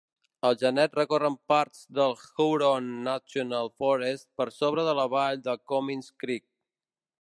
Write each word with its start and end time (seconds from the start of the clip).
Els 0.47 0.61
genets 0.61 0.95
recorren 0.99 1.35
parts 1.53 1.83
del 1.99 2.15
Huron 2.45 2.89
National 3.11 3.71
Forest 3.83 4.29
per 4.41 4.51
sobre 4.59 4.91
de 4.91 4.99
la 5.03 5.09
vall 5.17 5.49
de 5.51 5.59
Comins 5.73 6.13
Creek. 6.25 6.49